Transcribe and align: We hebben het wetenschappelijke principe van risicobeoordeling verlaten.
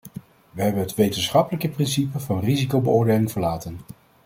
We 0.51 0.61
hebben 0.61 0.81
het 0.81 0.95
wetenschappelijke 0.95 1.69
principe 1.69 2.19
van 2.19 2.39
risicobeoordeling 2.39 3.31
verlaten. 3.31 3.79